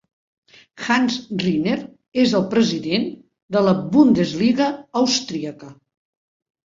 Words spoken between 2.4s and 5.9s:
el president de la Bundesliga Austríaca.